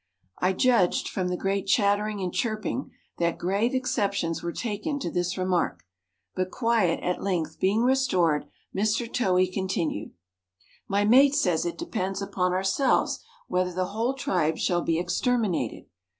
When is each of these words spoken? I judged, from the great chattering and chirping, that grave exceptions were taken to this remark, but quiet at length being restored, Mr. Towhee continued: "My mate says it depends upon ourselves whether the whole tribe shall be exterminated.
I 0.39 0.53
judged, 0.53 1.07
from 1.07 1.27
the 1.27 1.37
great 1.37 1.67
chattering 1.67 2.21
and 2.21 2.33
chirping, 2.33 2.89
that 3.19 3.37
grave 3.37 3.75
exceptions 3.75 4.41
were 4.41 4.51
taken 4.51 4.97
to 4.97 5.11
this 5.11 5.37
remark, 5.37 5.83
but 6.33 6.49
quiet 6.49 7.03
at 7.03 7.21
length 7.21 7.59
being 7.59 7.83
restored, 7.83 8.47
Mr. 8.75 9.05
Towhee 9.07 9.53
continued: 9.53 10.15
"My 10.87 11.05
mate 11.05 11.35
says 11.35 11.67
it 11.67 11.77
depends 11.77 12.19
upon 12.19 12.51
ourselves 12.51 13.19
whether 13.47 13.71
the 13.73 13.89
whole 13.93 14.15
tribe 14.15 14.57
shall 14.57 14.81
be 14.81 14.97
exterminated. 14.97 15.85